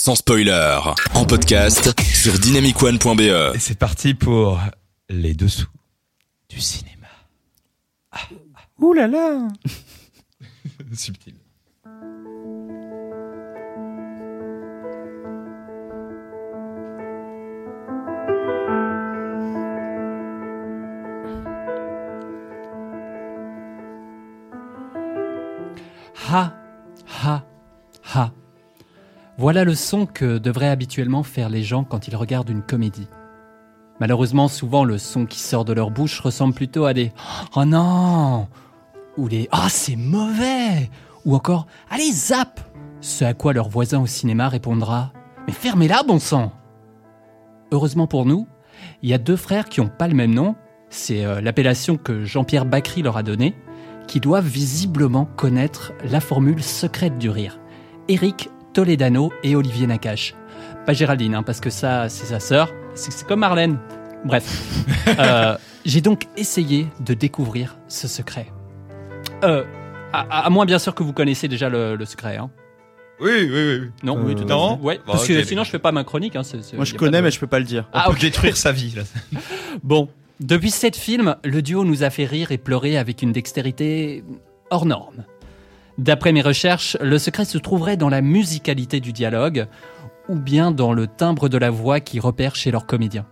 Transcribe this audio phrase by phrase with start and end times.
[0.00, 0.78] sans spoiler,
[1.12, 3.54] en podcast sur dynamicone.be.
[3.54, 4.58] Et c'est parti pour
[5.10, 5.68] les dessous
[6.48, 7.06] du cinéma.
[8.78, 9.48] Ouh là là
[10.94, 11.34] Subtil.
[26.30, 26.54] Ha,
[27.22, 27.44] ha,
[28.14, 28.32] ha.
[29.40, 33.08] Voilà le son que devraient habituellement faire les gens quand ils regardent une comédie.
[33.98, 37.10] Malheureusement, souvent, le son qui sort de leur bouche ressemble plutôt à des
[37.56, 38.48] Oh non!
[39.16, 40.90] ou les Ah, c'est mauvais!
[41.24, 42.60] ou encore Allez, zap!
[43.00, 45.10] Ce à quoi leur voisin au cinéma répondra
[45.46, 46.52] Mais fermez-la, bon sang!
[47.72, 48.46] Heureusement pour nous,
[49.00, 50.54] il y a deux frères qui n'ont pas le même nom,
[50.90, 53.54] c'est euh, l'appellation que Jean-Pierre Bacry leur a donnée,
[54.06, 57.58] qui doivent visiblement connaître la formule secrète du rire.
[58.08, 60.34] Eric Toledano et Olivier Nakache.
[60.86, 62.68] Pas Géraldine, hein, parce que ça, c'est sa sœur.
[62.94, 63.78] C'est c'est comme Marlène.
[64.24, 64.44] Bref.
[65.18, 68.46] Euh, J'ai donc essayé de découvrir ce secret.
[69.44, 69.64] Euh,
[70.12, 72.36] à, moins bien sûr que vous connaissez déjà le, le secret.
[72.36, 72.50] Hein.
[73.20, 73.78] Oui, oui, oui.
[73.82, 73.88] oui.
[74.02, 74.82] Non, Euh, oui, tout non à fait.
[74.82, 76.36] Ouais, Bah, parce que sinon je fais pas ma chronique.
[76.36, 76.42] Hein,
[76.74, 77.84] Moi je a connais, de- mais je peux pas le dire.
[77.92, 79.02] On Ah, peut détruire sa vie, là.
[79.82, 84.22] Bon, depuis sept films, le duo nous a fait rire et pleurer avec une dextérité
[84.70, 85.24] hors norme.
[85.98, 89.66] D'après mes recherches, le secret se trouverait dans la musicalité du dialogue
[90.28, 93.26] ou bien dans le timbre de la voix qu'ils repèrent chez leurs comédiens.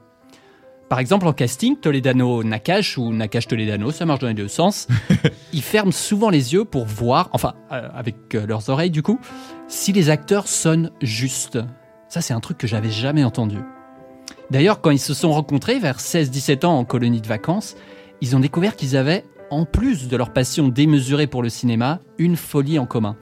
[0.89, 4.89] Par exemple, en casting, Toledano Nakash ou Nakash Toledano, ça marche dans les deux sens,
[5.53, 9.21] ils ferment souvent les yeux pour voir, enfin, euh, avec euh, leurs oreilles du coup,
[9.69, 11.59] si les acteurs sonnent juste.
[12.09, 13.59] Ça, c'est un truc que j'avais jamais entendu.
[14.51, 17.77] D'ailleurs, quand ils se sont rencontrés vers 16-17 ans en colonie de vacances,
[18.23, 22.37] ils ont découvert qu'ils avaient, en plus de leur passion démesurée pour le cinéma, une
[22.37, 23.17] folie en commun.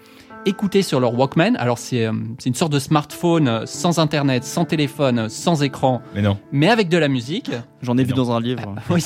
[0.45, 2.13] Écouter sur leur Walkman, alors c'est euh,
[2.45, 6.39] une sorte de smartphone euh, sans internet, sans téléphone, sans écran, Mais non.
[6.53, 7.51] mais avec de la musique.
[7.83, 8.17] J'en ai vu Non.
[8.17, 8.75] dans un livre.
[8.91, 9.03] Oui,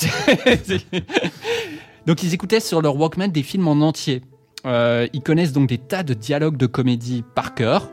[2.07, 4.23] donc ils écoutaient sur leur Walkman des films en entier.
[4.67, 7.89] Euh, ils connaissent donc des tas de dialogues de comédie par cœur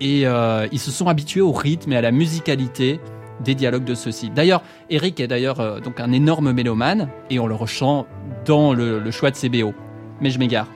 [0.00, 3.00] et euh, ils se sont habitués au rythme et à la musicalité
[3.40, 4.30] des dialogues de ceux-ci.
[4.30, 8.06] D'ailleurs, Eric est d'ailleurs euh, donc un énorme mélomane et on le ressent
[8.44, 9.72] dans le, le choix de ses BO.
[10.20, 10.66] Mais je m'égare.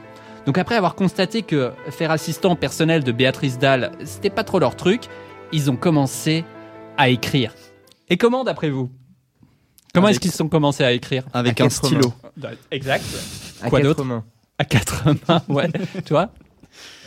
[0.46, 4.76] Donc après avoir constaté que faire assistant personnel de Béatrice Dalle, c'était pas trop leur
[4.76, 5.02] truc,
[5.52, 6.44] ils ont commencé
[6.96, 7.54] à écrire.
[8.08, 8.90] Et comment d'après vous?
[9.94, 11.24] Comment est-ce qu'ils se sont commencés à écrire?
[11.32, 12.12] Avec À un stylo.
[12.70, 13.04] Exact.
[13.62, 14.04] À Quoi quatre d'autre?
[14.04, 14.24] mains.
[14.58, 15.68] À quatre mains, ouais.
[16.04, 16.30] tu vois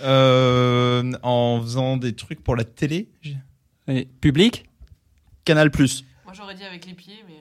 [0.03, 3.09] Euh, en faisant des trucs pour la télé.
[4.21, 4.66] Public?
[5.47, 6.03] Canal Plus.
[6.25, 7.35] Moi j'aurais dit avec les pieds, mais.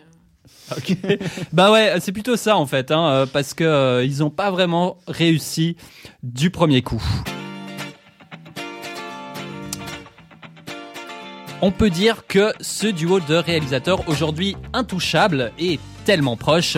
[1.10, 1.16] euh,
[1.52, 4.52] Bah ouais, c'est plutôt ça en fait, hein, euh, parce que euh, ils ont pas
[4.52, 5.76] vraiment réussi
[6.22, 7.02] du premier coup.
[11.62, 16.76] On peut dire que ce duo de réalisateurs, aujourd'hui intouchable et tellement proche,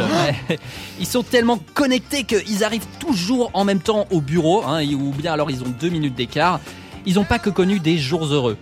[0.99, 5.35] ils sont tellement connectés qu'ils arrivent toujours en même temps au bureau, hein, ou bien
[5.35, 6.59] alors ils ont deux minutes d'écart.
[7.05, 8.57] Ils n'ont pas que connu des jours heureux.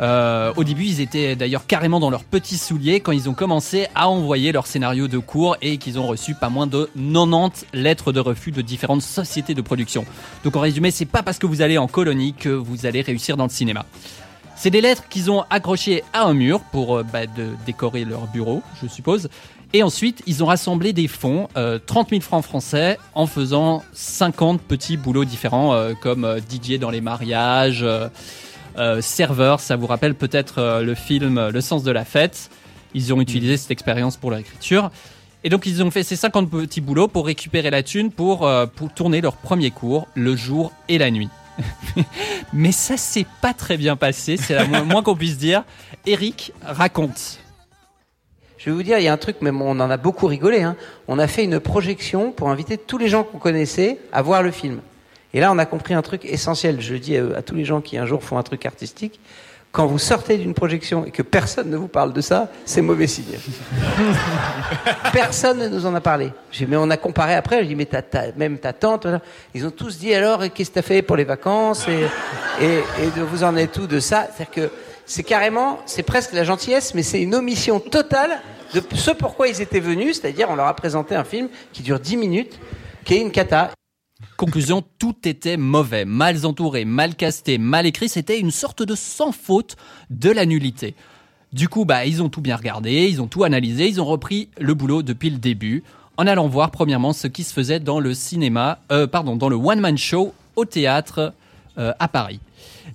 [0.00, 3.86] Euh, au début, ils étaient d'ailleurs carrément dans leurs petits souliers quand ils ont commencé
[3.94, 8.12] à envoyer leur scénario de cours et qu'ils ont reçu pas moins de 90 lettres
[8.12, 10.04] de refus de différentes sociétés de production.
[10.44, 13.36] Donc en résumé, c'est pas parce que vous allez en colonie que vous allez réussir
[13.36, 13.86] dans le cinéma.
[14.54, 18.26] C'est des lettres qu'ils ont accrochées à un mur pour euh, bah, de décorer leur
[18.26, 19.28] bureau, je suppose.
[19.72, 24.62] Et ensuite, ils ont rassemblé des fonds, euh, 30 000 francs français, en faisant 50
[24.62, 28.08] petits boulots différents, euh, comme euh, DJ dans les mariages, euh,
[29.00, 29.60] serveur.
[29.60, 32.50] Ça vous rappelle peut-être euh, le film euh, Le sens de la fête.
[32.94, 34.90] Ils ont utilisé cette expérience pour leur écriture.
[35.44, 38.66] Et donc, ils ont fait ces 50 petits boulots pour récupérer la thune pour, euh,
[38.66, 41.28] pour tourner leur premier cours, le jour et la nuit.
[42.52, 45.64] Mais ça s'est pas très bien passé, c'est la moins, moins qu'on puisse dire.
[46.06, 47.38] Eric raconte.
[48.58, 50.62] Je vais vous dire, il y a un truc, même on en a beaucoup rigolé.
[50.62, 50.76] Hein.
[51.06, 54.50] On a fait une projection pour inviter tous les gens qu'on connaissait à voir le
[54.50, 54.80] film.
[55.34, 56.80] Et là, on a compris un truc essentiel.
[56.80, 59.20] Je le dis à, à tous les gens qui un jour font un truc artistique.
[59.72, 63.06] Quand vous sortez d'une projection et que personne ne vous parle de ça, c'est mauvais
[63.06, 63.36] signe.
[65.12, 66.32] personne ne nous en a parlé.
[66.52, 67.62] Dit, mais on a comparé après.
[67.62, 69.06] Je dis, mais ta, ta- même ta tante,
[69.54, 73.10] ils ont tous dit alors, qu'est-ce que t'as fait pour les vacances et, et, et
[73.18, 74.28] de vous en êtes où de ça?
[74.34, 74.70] C'est-à-dire que
[75.04, 78.40] c'est carrément, c'est presque la gentillesse, mais c'est une omission totale
[78.74, 80.20] de ce pourquoi ils étaient venus.
[80.20, 82.58] C'est-à-dire, on leur a présenté un film qui dure 10 minutes,
[83.04, 83.72] qui est une cata.
[84.36, 88.10] Conclusion, tout était mauvais, mal entouré, mal casté, mal écrit.
[88.10, 89.76] C'était une sorte de sans faute
[90.10, 90.94] de la nullité.
[91.54, 94.50] Du coup, bah, ils ont tout bien regardé, ils ont tout analysé, ils ont repris
[94.58, 95.84] le boulot depuis le début,
[96.18, 99.56] en allant voir premièrement ce qui se faisait dans le cinéma, euh, pardon, dans le
[99.56, 101.32] one-man show au théâtre
[101.78, 102.40] euh, à Paris.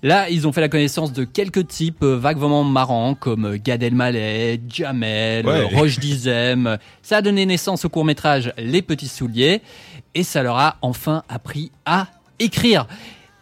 [0.03, 4.59] Là, ils ont fait la connaissance de quelques types euh, vaguement marrants comme Gad Elmaleh,
[4.67, 5.51] Jamel, Ouais.
[5.61, 6.77] euh, Roche Dizem.
[7.01, 9.61] Ça a donné naissance au court-métrage Les Petits Souliers
[10.15, 12.07] et ça leur a enfin appris à
[12.39, 12.88] écrire.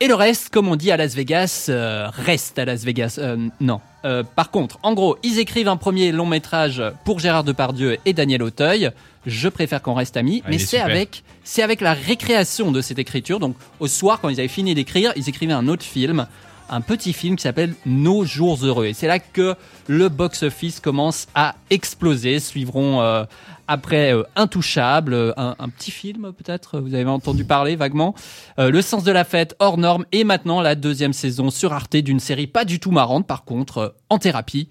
[0.02, 3.16] Et le reste, comme on dit à Las Vegas, euh, reste à Las Vegas.
[3.20, 3.80] Euh, non.
[4.06, 8.14] Euh, par contre, en gros, ils écrivent un premier long métrage pour Gérard Depardieu et
[8.14, 8.92] Daniel Auteuil.
[9.26, 13.00] Je préfère qu'on reste amis, Ah, mais c'est avec, c'est avec la récréation de cette
[13.00, 13.40] écriture.
[13.40, 16.28] Donc, au soir, quand ils avaient fini d'écrire, ils écrivaient un autre film,
[16.70, 18.86] un petit film qui s'appelle Nos jours heureux.
[18.86, 19.56] Et c'est là que
[19.88, 22.40] le box-office commence à exploser.
[22.40, 23.24] Suivront euh,
[23.68, 28.16] après euh, Intouchable, euh, un, un petit film peut-être, vous avez entendu parler vaguement,
[28.58, 31.96] euh, Le sens de la fête, hors norme, et maintenant la deuxième saison sur Arte
[31.96, 34.70] d'une série pas du tout marrante, par contre, en thérapie,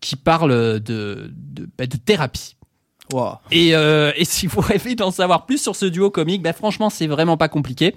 [0.00, 2.56] qui parle de, de, bah, de thérapie.
[3.12, 3.34] Wow.
[3.50, 7.08] Et, et si vous rêvez d'en savoir plus sur ce duo comique, bah franchement, c'est
[7.08, 7.96] vraiment pas compliqué.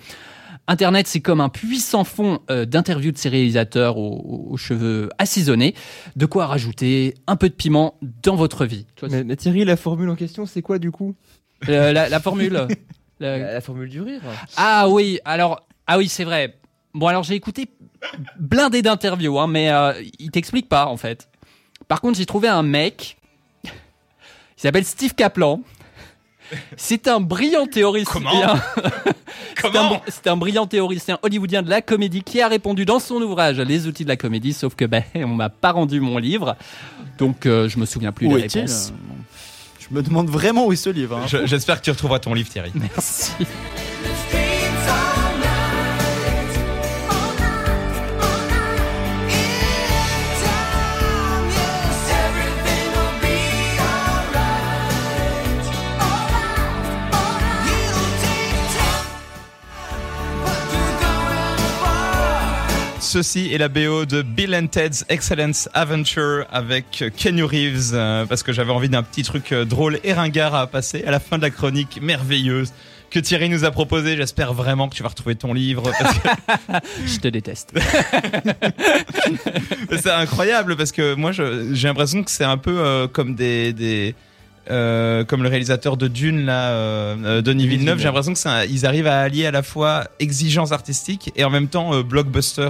[0.68, 5.76] Internet, c'est comme un puissant fond euh, d'interviews de ces réalisateurs aux, aux cheveux assaisonnés.
[6.16, 8.86] De quoi rajouter un peu de piment dans votre vie.
[9.10, 11.16] Mais, mais Thierry, la formule en question, c'est quoi du coup?
[11.70, 12.68] Euh, la, la formule.
[13.20, 14.22] la formule du rire.
[14.58, 16.58] Ah oui, alors ah oui, c'est vrai.
[16.94, 17.68] Bon alors j'ai écouté
[18.40, 21.30] blindé d'interviews, hein, mais euh, il t'explique pas en fait.
[21.88, 23.18] Par contre, j'ai trouvé un mec.
[23.66, 23.72] Il
[24.58, 25.62] s'appelle Steve Kaplan.
[26.78, 28.14] C'est un brillant théoricien.
[28.14, 28.32] Comment
[29.62, 33.00] C'est un, br- c'est un brillant théoricien hollywoodien de la comédie qui a répondu dans
[33.00, 36.18] son ouvrage Les outils de la comédie, sauf que ben on m'a pas rendu mon
[36.18, 36.56] livre,
[37.18, 38.94] donc euh, je me souviens plus Où des est-il réponses.
[39.80, 41.18] Je me demande vraiment où est ce livre.
[41.18, 41.28] hein.
[41.28, 42.72] Je- J'espère que tu retrouveras ton livre, Thierry.
[42.76, 43.32] Merci.
[63.14, 68.42] Ceci est la BO de Bill and Ted's Excellence Adventure avec Kenny Reeves, euh, parce
[68.42, 71.38] que j'avais envie d'un petit truc euh, drôle et ringard à passer à la fin
[71.38, 72.74] de la chronique merveilleuse
[73.12, 74.18] que Thierry nous a proposé.
[74.18, 75.92] J'espère vraiment que tu vas retrouver ton livre.
[75.92, 76.28] parce que
[77.06, 77.76] Je te déteste.
[79.92, 84.16] C'est incroyable parce que moi j'ai l'impression que c'est un peu euh, comme des, des
[84.72, 88.00] euh, comme le réalisateur de Dune là, euh, Denis Villeneuve.
[88.00, 91.68] J'ai l'impression que ils arrivent à allier à la fois exigence artistique et en même
[91.68, 92.70] temps blockbuster.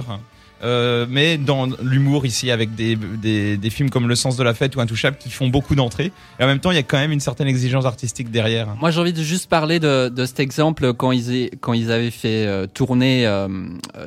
[0.64, 4.54] Euh, mais dans l'humour ici avec des, des, des films comme Le Sens de la
[4.54, 6.96] Fête ou Intouchable qui font beaucoup d'entrées et en même temps il y a quand
[6.96, 8.74] même une certaine exigence artistique derrière.
[8.80, 12.10] Moi, j'ai envie de juste parler de, de cet exemple quand ils, quand ils avaient
[12.10, 13.46] fait euh, tourner euh,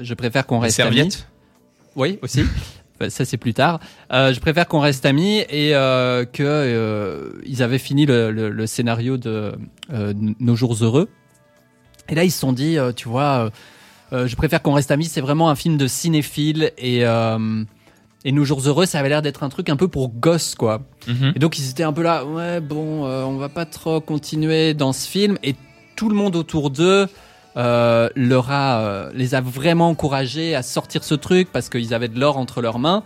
[0.02, 1.10] Je préfère qu'on reste amis.
[1.96, 2.44] Oui, aussi.
[3.10, 3.80] Ça, c'est plus tard.
[4.12, 8.50] Euh, je préfère qu'on reste amis et euh, que euh, ils avaient fini le, le-
[8.50, 9.54] le scénario de
[10.40, 11.08] Nos jours heureux.
[12.10, 13.52] Et là, ils se sont dit, tu vois,
[14.12, 15.06] je préfère qu'on reste amis.
[15.06, 17.64] C'est vraiment un film de cinéphile et euh,
[18.28, 20.82] et Nos jours heureux, ça avait l'air d'être un truc un peu pour gosses, quoi.
[21.08, 21.34] Mhm.
[21.36, 24.74] Et donc ils étaient un peu là, ouais bon, euh, on va pas trop continuer
[24.74, 25.38] dans ce film.
[25.44, 25.56] Et
[25.96, 27.08] tout le monde autour d'eux
[27.56, 32.10] euh, leur a, euh, les a vraiment encouragés à sortir ce truc parce qu'ils avaient
[32.10, 33.04] de l'or entre leurs mains.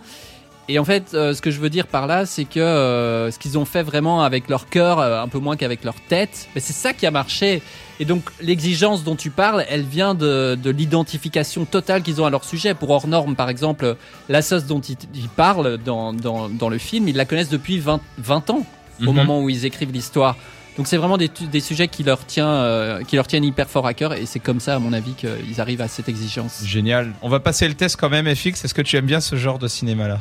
[0.72, 3.38] Et en fait, euh, ce que je veux dire par là, c'est que euh, ce
[3.38, 6.62] qu'ils ont fait vraiment avec leur cœur, euh, un peu moins qu'avec leur tête, mais
[6.62, 7.60] c'est ça qui a marché.
[8.00, 12.30] Et donc l'exigence dont tu parles, elle vient de, de l'identification totale qu'ils ont à
[12.30, 12.72] leur sujet.
[12.72, 13.96] Pour hors norme, par exemple,
[14.30, 17.78] la sauce dont ils, ils parlent dans, dans, dans le film, ils la connaissent depuis
[17.78, 18.66] 20, 20 ans
[19.00, 19.14] au Mhm.
[19.14, 20.36] moment où ils écrivent l'histoire.
[20.78, 23.86] Donc c'est vraiment des, des sujets qui leur, tient, euh, qui leur tiennent hyper fort
[23.86, 26.62] à cœur et c'est comme ça à mon avis qu'ils arrivent à cette exigence.
[26.64, 27.12] Génial.
[27.20, 28.64] On va passer le test quand même, FX.
[28.64, 30.20] Est-ce que tu aimes bien ce genre de cinéma là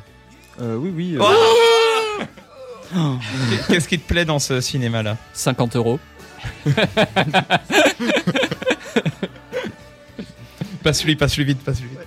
[0.60, 1.18] Euh, oui, oui.
[2.96, 3.14] euh,
[3.68, 6.00] Qu'est-ce qui te plaît dans ce cinéma là 50 euros.
[10.84, 12.00] Passe-lui, passe-lui vite, passe-lui vite.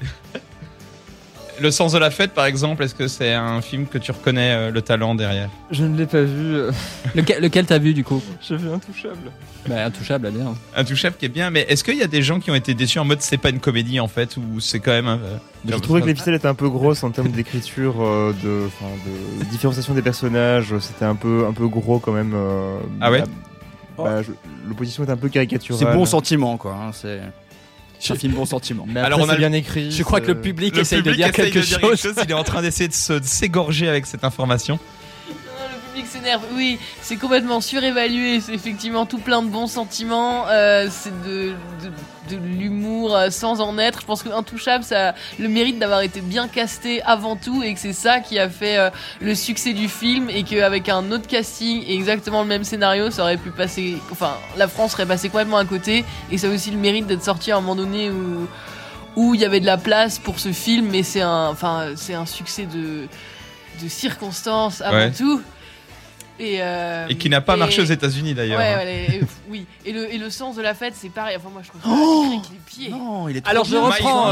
[1.65, 4.53] Le sens de la fête, par exemple, est-ce que c'est un film que tu reconnais
[4.53, 5.49] euh, le talent derrière?
[5.71, 6.55] Je ne l'ai pas vu.
[6.57, 6.71] euh,
[7.15, 8.23] Lequel, lequel t'as vu du coup?
[8.47, 9.31] J'ai vu Intouchable.
[9.67, 10.55] bah, Intouchable, bien.
[10.77, 12.99] Intouchable qui est bien, mais est-ce qu'il y a des gens qui ont été déçus
[12.99, 15.09] en mode c'est pas une comédie en fait, ou c'est quand même.
[15.09, 15.17] euh,
[15.67, 18.91] J'ai trouvé que les ficelles étaient un peu grosses en termes d'écriture, euh, de, enfin,
[19.41, 20.75] de différenciation des personnages.
[20.81, 22.33] C'était un peu, un peu gros quand même.
[22.35, 23.21] euh, Ah ouais?
[23.23, 24.33] bah, bah, je-
[24.69, 25.79] L'opposition est un peu caricaturale.
[25.83, 26.73] C'est bon sentiment, quoi.
[26.75, 27.21] hein, C'est
[28.07, 28.85] c'est un film bon sentiment.
[28.89, 29.91] Mais Alors, alors on a bien écrit.
[29.91, 32.15] Je crois que le public Le essaye de public dire essaye quelque de dire chose.
[32.25, 34.79] Il est en train d'essayer de se- de s'égorger avec cette information.
[36.03, 36.43] S'énerve.
[36.55, 38.41] Oui, c'est complètement surévalué.
[38.41, 40.47] C'est effectivement tout plein de bons sentiments.
[40.49, 41.91] Euh, c'est de, de,
[42.31, 44.01] de l'humour euh, sans en être.
[44.01, 47.73] Je pense que Intouchable, ça a le mérite d'avoir été bien casté avant tout et
[47.75, 51.27] que c'est ça qui a fait euh, le succès du film et qu'avec un autre
[51.27, 53.97] casting et exactement le même scénario, ça aurait pu passer.
[54.11, 57.25] Enfin, la France serait passée complètement à côté et ça a aussi le mérite d'être
[57.25, 58.47] sorti à un moment donné où
[59.17, 62.15] où il y avait de la place pour ce film, mais c'est un, enfin, c'est
[62.15, 63.07] un succès de,
[63.81, 65.13] de circonstances avant Ouais.
[65.13, 65.41] tout.
[66.41, 68.59] Et, euh, Et qui n'a pas et- marché aux États-Unis d'ailleurs.
[68.59, 69.67] Ouais, ouais, et- oui.
[69.87, 71.37] Et le, et le sens de la fête, c'est pareil.
[71.37, 72.91] Enfin, moi, je trouve ça Oh les pieds.
[72.91, 74.31] Non, il est trop Alors je reprends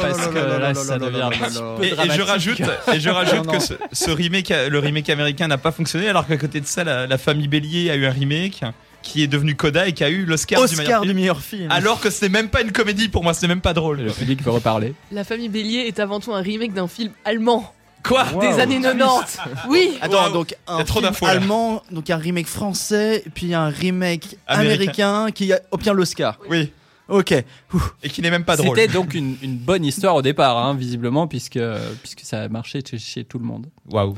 [0.00, 2.60] parce que là ça devient un petit peu Et, je rajoute,
[2.92, 6.36] et je rajoute que ce, ce remake, le remake américain n'a pas fonctionné, alors qu'à
[6.36, 8.62] côté de ça, la, la famille Bélier a eu un remake
[9.02, 11.70] qui est devenu Coda et qui a eu l'Oscar du meilleur du meilleur film.
[11.70, 14.00] Alors que c'était même pas une comédie pour moi, c'était même pas drôle.
[14.00, 14.94] Le public veut reparler.
[15.12, 17.72] La famille Bélier est avant tout un remake d'un film allemand
[18.06, 19.38] Quoi des années 90.
[19.68, 19.98] Oui.
[20.00, 20.32] Attends, Wow.
[20.32, 21.32] donc Y un a trop film d'infos, là.
[21.32, 24.74] allemand, donc un remake français, puis un remake Américain.
[25.16, 26.38] américain, qui a- obtient l'Oscar.
[26.50, 26.72] Oui.
[27.08, 27.32] Ok.
[27.74, 27.82] Ouh.
[28.02, 28.76] Et qui n'est même pas drôle.
[28.76, 31.60] C'était donc une, une bonne histoire au départ, hein, visiblement, puisque,
[32.02, 33.66] puisque ça a marché chez, chez tout le monde.
[33.90, 34.16] Waouh.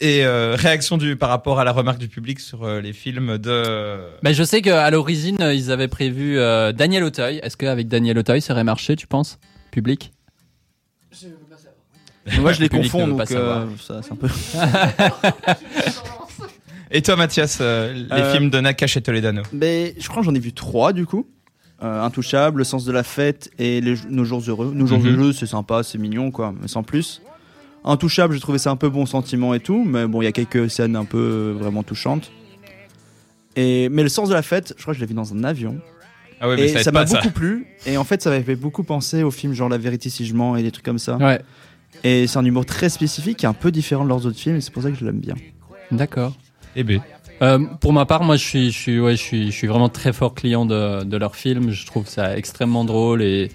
[0.00, 3.38] Et euh, réaction du par rapport à la remarque du public sur euh, les films
[3.38, 3.98] de.
[4.22, 7.40] Bah, je sais qu'à l'origine, ils avaient prévu euh, Daniel Auteuil.
[7.42, 9.38] Est-ce qu'avec Daniel Auteuil, ça aurait marché, tu penses
[9.70, 10.12] Public?
[12.40, 14.28] Moi, je les confonds, donc euh, ça, c'est un peu.
[16.90, 19.42] Et toi, Mathias, euh, les Euh, films de Nakash et Toledano?
[19.52, 21.26] Mais je crois que j'en ai vu trois du coup.
[21.82, 24.72] Euh, Intouchable, Le sens de la fête et les, Nos jours heureux.
[24.74, 25.08] Nos jours Mhm.
[25.20, 27.20] heureux, c'est sympa, c'est mignon quoi, mais sans plus.
[27.84, 30.32] Intouchable, j'ai trouvé ça un peu bon sentiment et tout, mais bon, il y a
[30.32, 32.30] quelques scènes un peu euh, vraiment touchantes.
[33.56, 35.44] Et, mais Le sens de la fête, je crois que je l'ai vu dans un
[35.44, 35.78] avion.
[36.40, 37.16] Ah ouais, mais et ça, ça aide m'a pas, ça.
[37.18, 37.66] beaucoup plu.
[37.86, 40.34] Et en fait, ça m'avait fait beaucoup penser aux films genre La vérité si je
[40.34, 41.16] mens et des trucs comme ça.
[41.16, 41.40] Ouais,
[42.06, 44.60] Et c'est un humour très spécifique et un peu différent de leurs autres films, et
[44.60, 45.34] c'est pour ça que je l'aime bien.
[45.90, 46.32] d'accord.
[46.76, 46.84] Eh.
[47.42, 49.88] Euh, pour ma part, moi, je suis, je suis, ouais, je suis, je suis vraiment
[49.88, 51.70] très fort client de, de leurs films.
[51.70, 53.50] Je trouve ça extrêmement drôle et,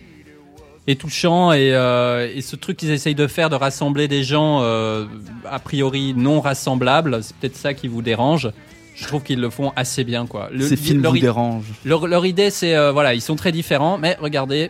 [0.88, 1.52] et touchant.
[1.52, 5.06] Et, euh, et ce truc qu'ils essayent de faire, de rassembler des gens euh,
[5.50, 8.50] a priori non rassemblables, c'est peut-être ça qui vous dérange.
[8.96, 10.50] Je trouve qu'ils le font assez bien, quoi.
[10.52, 11.72] Le- Ces films leur, vous i- dérangent.
[11.86, 14.70] leur, leur idée, c'est euh, voilà, ils sont très différents, mais regardez.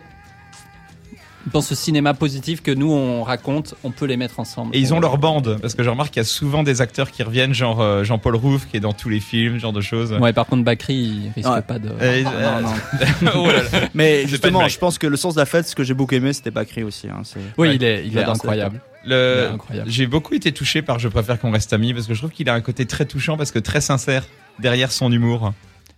[1.52, 4.74] Dans ce cinéma positif que nous on raconte, on peut les mettre ensemble.
[4.74, 6.80] Et ils ont On- leur bande, parce que je remarque qu'il y a souvent des
[6.80, 9.72] acteurs qui reviennent, genre euh, Jean-Paul Rouve qui est dans tous les films, ce genre
[9.74, 10.12] de choses.
[10.14, 11.60] Ouais, par contre, Bakri, il risque Ouais.
[11.60, 11.88] pas de.
[12.02, 12.30] Et- Non,
[12.62, 13.32] non.
[13.34, 13.88] Oh là là.
[13.94, 16.32] Mais justement, je pense que le sens de la fête, ce que j'ai beaucoup aimé,
[16.32, 17.08] c'était Bakri aussi.
[17.08, 17.74] Hein, Oui, Ouais.
[17.76, 18.80] il est, il est J'adore cet incroyable.
[19.04, 19.90] Le- Il est incroyable.
[19.90, 22.48] J'ai beaucoup été touché par Je préfère qu'on reste amis parce que je trouve qu'il
[22.48, 24.24] a un côté très touchant parce que très sincère
[24.58, 25.52] derrière son humour.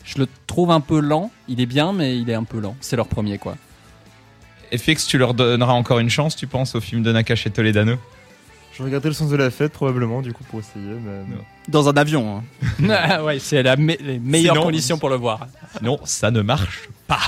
[0.04, 1.30] Je le trouve un peu lent.
[1.48, 2.76] Il est bien, mais il est un peu lent.
[2.80, 3.56] C'est leur premier, quoi.
[4.74, 7.50] Et Fix, tu leur donneras encore une chance, tu penses, au film de Nakash et
[7.50, 7.94] Toledano?
[8.76, 10.96] Je regardais le sens de la fête probablement du coup pour essayer.
[11.00, 11.22] Mais...
[11.68, 12.42] Dans un avion.
[12.82, 13.22] hein.
[13.22, 15.46] ouais, c'est la me- les meilleures Sinon- conditions pour le voir.
[15.78, 17.20] Sinon, ça ne marche pas.